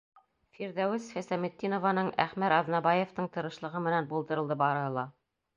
[0.59, 5.09] Фирҙәүес Хисамитдинованың, Әхмәр Аҙнабаевтың тырышлығы менән булдырылды барыһы ла.